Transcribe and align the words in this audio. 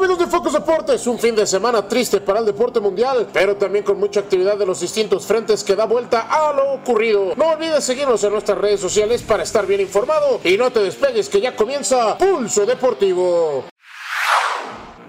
Amigos 0.00 0.18
de 0.18 0.28
Focus 0.28 0.54
Deportes, 0.54 1.06
un 1.06 1.18
fin 1.18 1.36
de 1.36 1.46
semana 1.46 1.86
triste 1.86 2.22
para 2.22 2.38
el 2.38 2.46
deporte 2.46 2.80
mundial, 2.80 3.28
pero 3.34 3.56
también 3.56 3.84
con 3.84 4.00
mucha 4.00 4.20
actividad 4.20 4.56
de 4.56 4.64
los 4.64 4.80
distintos 4.80 5.26
frentes 5.26 5.62
que 5.62 5.76
da 5.76 5.84
vuelta 5.84 6.20
a 6.22 6.54
lo 6.54 6.72
ocurrido. 6.72 7.34
No 7.36 7.50
olvides 7.50 7.84
seguirnos 7.84 8.24
en 8.24 8.32
nuestras 8.32 8.56
redes 8.56 8.80
sociales 8.80 9.20
para 9.20 9.42
estar 9.42 9.66
bien 9.66 9.82
informado 9.82 10.40
y 10.42 10.56
no 10.56 10.70
te 10.70 10.80
despegues 10.80 11.28
que 11.28 11.42
ya 11.42 11.54
comienza 11.54 12.16
Pulso 12.16 12.64
Deportivo. 12.64 13.69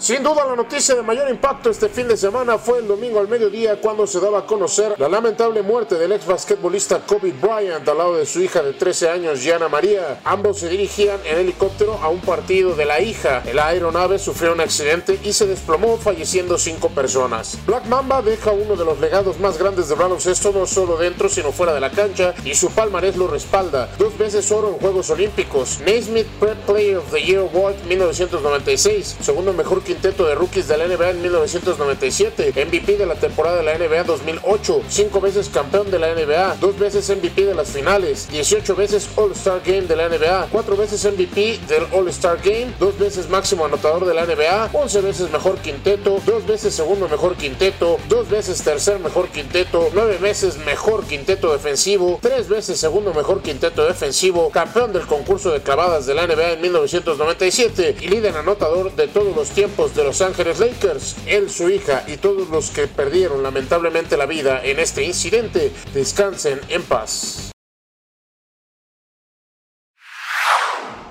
Sin 0.00 0.22
duda 0.22 0.46
la 0.46 0.56
noticia 0.56 0.94
de 0.94 1.02
mayor 1.02 1.28
impacto 1.28 1.68
este 1.68 1.90
fin 1.90 2.08
de 2.08 2.16
semana 2.16 2.56
fue 2.56 2.78
el 2.78 2.88
domingo 2.88 3.20
al 3.20 3.28
mediodía 3.28 3.78
cuando 3.82 4.06
se 4.06 4.18
daba 4.18 4.38
a 4.38 4.46
conocer 4.46 4.94
la 4.96 5.10
lamentable 5.10 5.60
muerte 5.60 5.96
del 5.96 6.12
ex 6.12 6.24
basquetbolista 6.24 7.00
Kobe 7.00 7.32
Bryant 7.32 7.86
al 7.86 7.98
lado 7.98 8.16
de 8.16 8.24
su 8.24 8.40
hija 8.40 8.62
de 8.62 8.72
13 8.72 9.10
años, 9.10 9.42
Gianna 9.42 9.68
María. 9.68 10.18
Ambos 10.24 10.60
se 10.60 10.70
dirigían 10.70 11.20
en 11.26 11.40
helicóptero 11.40 11.98
a 12.02 12.08
un 12.08 12.20
partido 12.20 12.74
de 12.74 12.86
la 12.86 13.02
hija. 13.02 13.42
La 13.52 13.66
aeronave 13.66 14.18
sufrió 14.18 14.54
un 14.54 14.62
accidente 14.62 15.20
y 15.22 15.34
se 15.34 15.46
desplomó 15.46 15.98
falleciendo 15.98 16.56
cinco 16.56 16.88
personas. 16.88 17.58
Black 17.66 17.84
Mamba 17.84 18.22
deja 18.22 18.52
uno 18.52 18.76
de 18.76 18.86
los 18.86 19.00
legados 19.00 19.38
más 19.38 19.58
grandes 19.58 19.90
de 19.90 19.96
baloncesto 19.96 20.50
no 20.50 20.66
solo 20.66 20.96
dentro 20.96 21.28
sino 21.28 21.52
fuera 21.52 21.74
de 21.74 21.80
la 21.80 21.90
cancha 21.90 22.32
y 22.42 22.54
su 22.54 22.70
palmarés 22.70 23.18
lo 23.18 23.26
respalda. 23.26 23.90
Dos 23.98 24.16
veces 24.16 24.50
oro 24.50 24.68
en 24.68 24.74
Juegos 24.76 25.10
Olímpicos. 25.10 25.78
Naismith 25.84 26.26
Prep 26.40 26.56
Player 26.64 26.96
of 26.96 27.10
the 27.10 27.22
Year 27.22 27.40
Award 27.40 27.74
1996, 27.86 29.18
segundo 29.20 29.52
mejor 29.52 29.82
quinteto 29.90 30.24
de 30.24 30.36
rookies 30.36 30.68
de 30.68 30.76
la 30.78 30.86
NBA 30.86 31.10
en 31.10 31.22
1997, 31.22 32.52
MVP 32.64 32.96
de 32.96 33.06
la 33.06 33.16
temporada 33.16 33.56
de 33.56 33.64
la 33.64 33.76
NBA 33.76 34.04
2008, 34.04 34.82
cinco 34.88 35.20
veces 35.20 35.48
campeón 35.48 35.90
de 35.90 35.98
la 35.98 36.14
NBA, 36.14 36.58
dos 36.60 36.78
veces 36.78 37.10
MVP 37.10 37.44
de 37.44 37.56
las 37.56 37.70
finales, 37.70 38.28
18 38.30 38.76
veces 38.76 39.08
All-Star 39.16 39.60
Game 39.66 39.88
de 39.88 39.96
la 39.96 40.08
NBA, 40.08 40.46
cuatro 40.52 40.76
veces 40.76 41.04
MVP 41.04 41.58
del 41.66 41.88
All-Star 41.90 42.38
Game, 42.40 42.72
dos 42.78 42.96
veces 43.00 43.28
máximo 43.28 43.64
anotador 43.64 44.06
de 44.06 44.14
la 44.14 44.26
NBA, 44.26 44.70
11 44.72 45.00
veces 45.00 45.32
mejor 45.32 45.58
quinteto, 45.58 46.20
dos 46.24 46.46
veces 46.46 46.72
segundo 46.72 47.08
mejor 47.08 47.34
quinteto, 47.34 47.98
dos 48.08 48.30
veces 48.30 48.62
tercer 48.62 49.00
mejor 49.00 49.26
quinteto, 49.30 49.90
nueve 49.92 50.18
veces 50.18 50.56
mejor 50.58 51.02
quinteto 51.02 51.50
defensivo, 51.52 52.20
tres 52.22 52.48
veces 52.48 52.78
segundo 52.78 53.12
mejor 53.12 53.42
quinteto 53.42 53.84
defensivo, 53.84 54.50
campeón 54.50 54.92
del 54.92 55.06
concurso 55.06 55.50
de 55.50 55.62
clavadas 55.62 56.06
de 56.06 56.14
la 56.14 56.28
NBA 56.28 56.52
en 56.52 56.60
1997 56.60 57.96
y 58.00 58.06
líder 58.06 58.36
anotador 58.36 58.94
de 58.94 59.08
todos 59.08 59.34
los 59.34 59.50
tiempos 59.50 59.79
de 59.88 60.04
Los 60.04 60.20
Ángeles 60.20 60.60
Lakers. 60.60 61.16
Él, 61.26 61.48
su 61.48 61.70
hija 61.70 62.04
y 62.06 62.18
todos 62.18 62.48
los 62.50 62.70
que 62.70 62.86
perdieron 62.86 63.42
lamentablemente 63.42 64.16
la 64.18 64.26
vida 64.26 64.60
en 64.62 64.78
este 64.78 65.02
incidente 65.04 65.72
descansen 65.94 66.60
en 66.68 66.82
paz. 66.82 67.50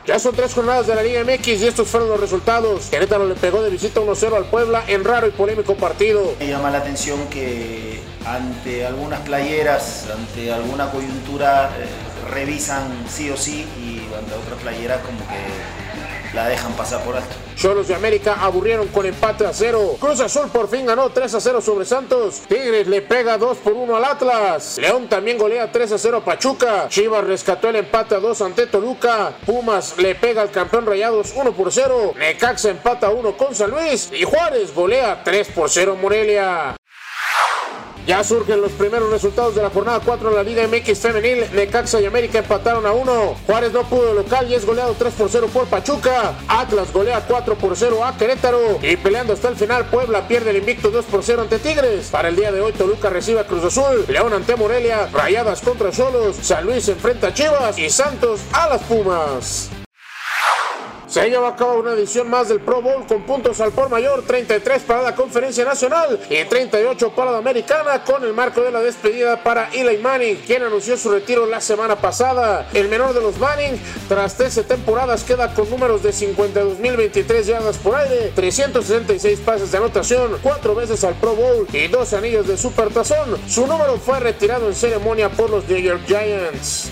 Ya 0.06 0.18
son 0.18 0.36
tres 0.36 0.54
jornadas 0.54 0.88
de 0.88 0.96
la 0.96 1.04
Liga 1.04 1.24
MX 1.24 1.48
y 1.48 1.68
estos 1.68 1.88
fueron 1.88 2.10
los 2.10 2.20
resultados. 2.20 2.88
Querétaro 2.90 3.28
le 3.28 3.36
pegó 3.36 3.62
de 3.62 3.70
visita 3.70 4.02
1-0 4.02 4.36
al 4.36 4.46
Puebla 4.46 4.84
en 4.88 5.04
raro 5.04 5.28
y 5.28 5.32
polémico 5.32 5.76
partido. 5.76 6.34
Me 6.40 6.48
llama 6.48 6.72
la 6.72 6.80
atención 6.80 7.28
que 7.30 8.00
ante 8.26 8.86
algunas 8.86 9.20
playeras, 9.22 10.08
ante 10.12 10.52
alguna 10.52 10.92
coyuntura, 10.92 11.72
eh, 11.78 11.88
revisan 12.32 13.06
sí 13.08 13.30
o 13.30 13.38
sí 13.38 13.68
y 13.78 14.02
ante 14.16 14.34
otras 14.34 14.60
playeras 14.62 15.00
como 15.02 15.20
que 15.28 15.89
la 16.34 16.48
dejan 16.48 16.74
pasar 16.74 17.04
por 17.04 17.16
alto. 17.16 17.36
Cholos 17.56 17.88
de 17.90 17.96
América 17.96 18.38
aburrieron 18.40 18.88
con 18.88 19.06
empate 19.06 19.46
a 19.46 19.54
cero. 19.54 19.98
Cruz 20.00 20.22
Azul 20.22 20.50
por 20.50 20.70
fin 20.70 20.86
ganó 20.86 21.10
3 21.10 21.34
a 21.36 21.42
0 21.42 21.62
sobre 21.62 21.86
Santos. 21.86 22.42
Tigres 22.48 22.88
le 22.88 23.02
pega 23.02 23.38
2 23.38 23.58
por 23.58 23.74
1 23.74 23.96
al 23.96 24.06
Atlas. 24.06 24.78
León 24.78 25.10
también 25.10 25.38
golea 25.38 25.72
3 25.72 25.92
a 25.92 25.98
0 25.98 26.18
a 26.18 26.26
Pachuca. 26.26 26.88
Chivas 26.88 27.26
rescató 27.26 27.70
el 27.70 27.76
empate 27.78 28.16
a 28.16 28.20
2 28.20 28.42
ante 28.42 28.68
Toluca. 28.68 29.34
Pumas 29.46 29.98
le 29.98 30.16
pega 30.16 30.42
al 30.42 30.52
campeón 30.52 30.86
Rayados 30.86 31.34
1 31.36 31.52
por 31.52 31.72
0. 31.72 32.14
Necaxa 32.18 32.70
empata 32.70 33.10
1 33.10 33.36
con 33.36 33.54
San 33.54 33.72
Luis. 33.72 34.10
Y 34.14 34.24
Juárez 34.24 34.74
golea 34.74 35.22
3 35.24 35.50
por 35.50 35.70
0 35.70 35.98
Morelia. 36.02 36.79
Ya 38.08 38.24
surgen 38.24 38.62
los 38.62 38.72
primeros 38.72 39.12
resultados 39.12 39.56
de 39.56 39.62
la 39.62 39.70
jornada 39.70 40.00
4 40.04 40.30
en 40.30 40.36
la 40.36 40.44
Liga 40.44 40.68
MX 40.68 41.00
Femenil. 41.00 41.46
Necaxa 41.54 42.02
y 42.02 42.06
América 42.06 42.40
empataron 42.40 42.86
a 42.86 42.92
1. 42.92 43.36
Juárez 43.46 43.72
no 43.72 43.84
pudo 43.84 44.14
local 44.14 44.50
y 44.50 44.56
es 44.56 44.66
goleado 44.66 44.96
3 44.98 45.14
por 45.14 45.30
0 45.30 45.50
por 45.54 45.68
Pachuca. 45.68 46.34
Atlas 46.48 46.92
golea 46.92 47.24
4 47.28 47.56
por 47.56 47.76
0 47.76 48.04
a 48.04 48.18
Querétaro. 48.18 48.80
Y 48.82 48.98
peleando 48.98 49.34
hasta 49.34 49.50
el 49.50 49.56
final, 49.56 49.86
Puebla 49.86 50.28
pierde 50.28 50.50
el 50.52 50.58
invicto 50.58 50.90
2 50.90 51.06
por 51.06 51.24
0 51.24 51.44
ante 51.44 51.60
Tigres. 51.60 52.08
Para 52.08 52.30
el 52.30 52.36
día 52.36 52.52
de 52.52 52.62
hoy, 52.62 52.72
Toluca 52.74 53.10
recibe 53.10 53.42
a 53.42 53.48
Cruz 53.48 53.64
Azul. 53.64 54.06
León 54.08 54.34
ante 54.34 54.56
Morelia. 54.56 55.08
Rayadas 55.14 55.62
contra 55.62 55.92
Solos. 55.92 56.38
San 56.42 56.66
Luis 56.66 56.88
enfrenta 56.88 57.28
a 57.28 57.34
Chivas. 57.34 57.78
Y 57.78 57.90
Santos 57.90 58.42
a 58.54 58.70
las 58.70 58.82
Pumas. 58.84 59.70
Se 61.10 61.28
lleva 61.28 61.48
a 61.48 61.56
cabo 61.56 61.80
una 61.80 61.94
edición 61.94 62.30
más 62.30 62.50
del 62.50 62.60
Pro 62.60 62.84
Bowl 62.84 63.04
con 63.08 63.24
puntos 63.24 63.60
al 63.62 63.72
por 63.72 63.90
mayor, 63.90 64.22
33 64.28 64.84
para 64.84 65.02
la 65.02 65.16
Conferencia 65.16 65.66
Nacional 65.66 66.20
y 66.30 66.44
38 66.44 67.16
para 67.16 67.32
la 67.32 67.40
Americana, 67.40 68.04
con 68.04 68.24
el 68.24 68.32
marco 68.32 68.62
de 68.62 68.70
la 68.70 68.80
despedida 68.80 69.42
para 69.42 69.70
Eli 69.74 69.98
Manning, 69.98 70.36
quien 70.46 70.62
anunció 70.62 70.98
su 70.98 71.10
retiro 71.10 71.48
la 71.48 71.62
semana 71.62 71.96
pasada. 71.96 72.70
El 72.76 72.90
menor 72.90 73.16
de 73.16 73.22
los 73.22 73.40
Manning, 73.40 73.82
tras 74.08 74.38
13 74.38 74.66
temporadas, 74.66 75.24
queda 75.24 75.52
con 75.56 75.68
números 75.72 76.04
de 76.04 76.12
52.023 76.12 77.42
yardas 77.42 77.80
por 77.80 77.96
aire, 77.96 78.32
366 78.36 79.40
pases 79.40 79.72
de 79.72 79.80
anotación, 79.80 80.38
4 80.44 80.76
veces 80.76 81.04
al 81.04 81.16
Pro 81.16 81.34
Bowl 81.34 81.68
y 81.74 81.88
2 81.88 82.14
anillos 82.14 82.48
de 82.48 82.56
Supertazón. 82.56 83.36
Su 83.48 83.66
número 83.66 83.98
fue 83.98 84.20
retirado 84.20 84.68
en 84.68 84.76
ceremonia 84.76 85.30
por 85.30 85.50
los 85.50 85.68
New 85.68 85.80
York 85.80 86.02
Giants. 86.06 86.92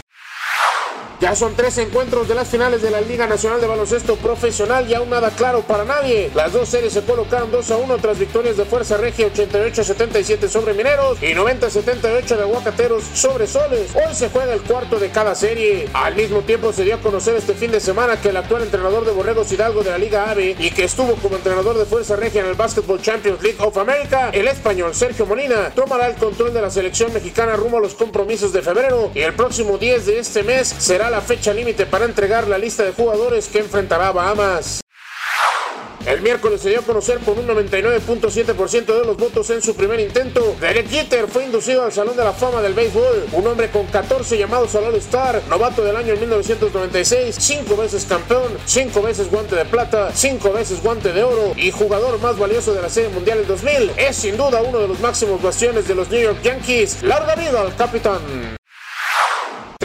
Ya 1.19 1.35
son 1.35 1.55
tres 1.55 1.75
encuentros 1.79 2.28
de 2.28 2.35
las 2.35 2.47
finales 2.47 2.83
de 2.83 2.91
la 2.91 3.01
Liga 3.01 3.25
Nacional 3.25 3.59
de 3.59 3.66
Baloncesto 3.66 4.17
Profesional 4.17 4.88
y 4.88 4.94
aún 4.94 5.09
nada 5.09 5.31
claro 5.31 5.61
para 5.61 5.83
nadie. 5.83 6.29
Las 6.35 6.53
dos 6.53 6.69
series 6.69 6.94
se 6.94 7.01
colocaron 7.01 7.50
2 7.50 7.72
a 7.72 7.78
1 7.78 7.97
tras 7.97 8.19
victorias 8.19 8.55
de 8.55 8.66
Fuerza 8.66 8.97
Regia 8.97 9.28
88-77 9.33 10.47
sobre 10.47 10.75
Mineros 10.75 11.17
y 11.23 11.33
90-78 11.33 12.38
de 12.38 12.44
Aguacateros 12.44 13.03
sobre 13.03 13.47
Soles. 13.47 13.95
Hoy 13.95 14.13
se 14.13 14.29
juega 14.29 14.53
el 14.53 14.61
cuarto 14.61 15.00
de 15.00 15.09
cada 15.09 15.33
serie. 15.33 15.89
Al 15.94 16.16
mismo 16.16 16.41
tiempo 16.41 16.72
se 16.72 16.83
dio 16.83 16.94
a 16.94 17.00
conocer 17.00 17.35
este 17.35 17.55
fin 17.55 17.72
de 17.72 17.79
semana 17.79 18.22
que 18.22 18.29
el 18.29 18.38
actual 18.38 18.61
entrenador 18.61 19.03
de 19.03 19.11
Borregos 19.11 19.51
Hidalgo 19.51 19.81
de 19.81 19.89
la 19.89 19.97
Liga 19.97 20.29
AVE 20.29 20.55
y 20.59 20.69
que 20.69 20.84
estuvo 20.84 21.16
como 21.16 21.38
entrenador 21.38 21.79
de 21.79 21.85
Fuerza 21.85 22.16
Regia 22.16 22.41
en 22.41 22.47
el 22.47 22.55
Basketball 22.55 23.01
Champions 23.01 23.41
League 23.41 23.57
of 23.59 23.75
America, 23.78 24.29
el 24.34 24.47
español 24.47 24.94
Sergio 24.94 25.25
Molina, 25.25 25.72
tomará 25.73 26.05
el 26.05 26.16
control 26.16 26.53
de 26.53 26.61
la 26.61 26.69
selección 26.69 27.11
mexicana 27.11 27.55
rumbo 27.55 27.78
a 27.78 27.81
los 27.81 27.95
compromisos 27.95 28.53
de 28.53 28.61
febrero 28.61 29.09
y 29.16 29.22
el 29.22 29.34
próximo 29.34 29.79
10 29.79 30.05
de 30.05 30.19
este 30.19 30.44
mes 30.44 30.67
será 30.78 31.06
la 31.09 31.22
fecha 31.22 31.53
límite 31.53 31.85
para 31.85 32.06
entregar 32.06 32.47
la 32.47 32.57
lista 32.57 32.84
de 32.84 32.91
jugadores 32.91 33.47
que 33.47 33.59
enfrentará 33.59 34.12
Bahamas. 34.12 34.81
El 36.07 36.22
miércoles 36.22 36.62
se 36.62 36.69
dio 36.69 36.79
a 36.79 36.84
conocer 36.84 37.19
por 37.19 37.38
un 37.38 37.45
99.7% 37.47 38.85
de 38.85 39.06
los 39.06 39.17
votos 39.17 39.50
en 39.50 39.62
su 39.62 39.75
primer 39.75 40.00
intento. 40.00 40.56
Derek 40.62 40.88
Jeter 40.88 41.28
fue 41.28 41.44
inducido 41.44 41.84
al 41.84 41.91
Salón 41.91 42.16
de 42.16 42.23
la 42.23 42.31
Fama 42.31 42.62
del 42.62 42.73
Béisbol. 42.73 43.28
Un 43.34 43.46
hombre 43.46 43.69
con 43.69 43.85
14 43.88 44.38
llamados 44.38 44.73
al 44.75 44.85
All-Star, 44.85 45.41
novato 45.50 45.84
del 45.84 45.97
año 45.97 46.16
1996, 46.16 47.35
5 47.38 47.75
veces 47.75 48.06
campeón, 48.06 48.53
5 48.66 49.01
veces 49.01 49.29
guante 49.29 49.57
de 49.57 49.66
plata, 49.66 50.12
5 50.13 50.53
veces 50.53 50.81
guante 50.81 51.12
de 51.12 51.23
oro 51.23 51.51
y 51.57 51.72
jugador 51.72 52.17
más 52.22 52.40
valioso 52.40 52.73
de 52.73 52.84
la 52.84 52.90
Serie 52.90 53.09
Mundial 53.09 53.40
del 53.40 53.47
2000. 53.47 53.91
Es 53.97 54.16
sin 54.16 54.38
duda 54.38 54.62
uno 54.62 54.79
de 54.79 54.88
los 54.88 55.01
máximos 55.01 55.41
bastiones 55.41 55.90
de 55.90 55.96
los 55.96 56.09
New 56.09 56.22
York 56.22 56.41
Yankees. 56.41 57.03
Larga 57.03 57.35
vida 57.35 57.59
al 57.59 57.75
capitán. 57.75 58.57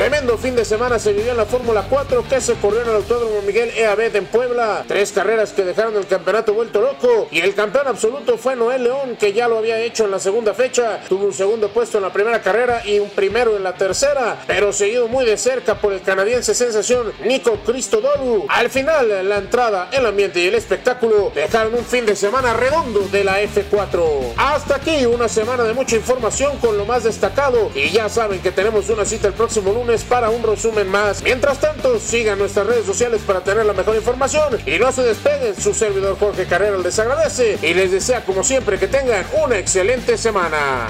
Tremendo 0.02 0.36
fin 0.36 0.56
de 0.56 0.64
semana 0.64 0.98
se 0.98 1.12
vivió 1.12 1.30
en 1.30 1.36
la 1.36 1.46
Fórmula 1.46 1.86
4 1.88 2.24
que 2.28 2.40
se 2.40 2.54
corrió 2.54 2.82
en 2.82 2.88
el 2.88 2.96
Autódromo 2.96 3.40
Miguel 3.42 3.70
Eabed 3.76 4.16
en 4.16 4.26
Puebla. 4.26 4.84
Tres 4.88 5.12
carreras 5.12 5.52
que 5.52 5.62
dejaron 5.62 5.94
el 5.94 6.08
campeonato 6.08 6.54
vuelto 6.54 6.80
loco. 6.80 7.28
Y 7.30 7.38
el 7.38 7.54
campeón 7.54 7.86
absoluto 7.86 8.36
fue 8.36 8.56
Noel 8.56 8.82
León, 8.82 9.16
que 9.16 9.32
ya 9.32 9.46
lo 9.46 9.58
había 9.58 9.78
hecho 9.78 10.06
en 10.06 10.10
la 10.10 10.18
segunda 10.18 10.54
fecha. 10.54 10.98
Tuvo 11.08 11.26
un 11.26 11.32
segundo 11.32 11.68
puesto 11.68 11.98
en 11.98 12.02
la 12.02 12.12
primera 12.12 12.42
carrera 12.42 12.82
y 12.84 12.98
un 12.98 13.10
primero 13.10 13.56
en 13.56 13.62
la 13.62 13.74
tercera. 13.74 14.42
Pero 14.44 14.72
seguido 14.72 15.06
muy 15.06 15.24
de 15.24 15.36
cerca 15.36 15.76
por 15.76 15.92
el 15.92 16.02
canadiense 16.02 16.52
sensación 16.52 17.12
Nico 17.24 17.60
Cristodoru. 17.64 18.46
Al 18.48 18.70
final, 18.70 19.28
la 19.28 19.36
entrada, 19.36 19.88
el 19.92 20.04
ambiente 20.04 20.40
y 20.40 20.48
el 20.48 20.56
espectáculo 20.56 21.30
dejaron 21.32 21.74
un 21.74 21.84
fin 21.84 22.06
de 22.06 22.16
semana 22.16 22.54
redondo 22.54 23.06
de 23.12 23.22
la 23.22 23.40
F4. 23.40 24.32
Hasta 24.36 24.74
aquí 24.74 25.06
una 25.06 25.28
semana 25.28 25.62
de 25.62 25.74
mucha 25.74 25.94
información 25.94 26.58
con 26.58 26.76
lo 26.76 26.86
más 26.86 27.04
destacado. 27.04 27.70
Y 27.76 27.90
ya 27.90 28.08
saben 28.08 28.40
que 28.40 28.50
tenemos 28.50 28.90
una 28.90 29.04
cita 29.04 29.28
el 29.28 29.34
próximo 29.34 29.72
lunes 29.72 29.91
para 30.00 30.30
un 30.30 30.42
resumen 30.42 30.88
más. 30.88 31.22
Mientras 31.22 31.60
tanto, 31.60 31.98
sigan 31.98 32.38
nuestras 32.38 32.66
redes 32.66 32.86
sociales 32.86 33.20
para 33.26 33.40
tener 33.40 33.66
la 33.66 33.74
mejor 33.74 33.94
información 33.94 34.58
y 34.64 34.78
no 34.78 34.90
se 34.90 35.02
despeguen. 35.02 35.54
Su 35.60 35.74
servidor 35.74 36.16
Jorge 36.18 36.46
Carrera 36.46 36.78
les 36.78 36.98
agradece 36.98 37.58
y 37.60 37.74
les 37.74 37.90
desea 37.90 38.24
como 38.24 38.42
siempre 38.42 38.78
que 38.78 38.88
tengan 38.88 39.26
una 39.44 39.58
excelente 39.58 40.16
semana. 40.16 40.88